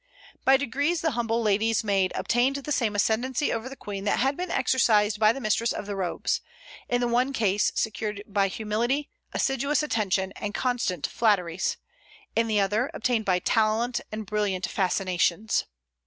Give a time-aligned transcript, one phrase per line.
[0.45, 4.35] By degrees the humble lady's maid obtained the same ascendency over the Queen that had
[4.35, 6.41] been exercised by the mistress of the robes,
[6.89, 11.77] in the one case secured by humility, assiduous attention, and constant flatteries;
[12.35, 15.65] in the other, obtained by talent and brilliant fascinations.